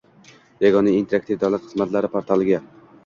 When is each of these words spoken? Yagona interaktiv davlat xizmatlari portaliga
Yagona 0.63 0.93
interaktiv 1.01 1.39
davlat 1.43 1.67
xizmatlari 1.67 2.11
portaliga 2.17 2.63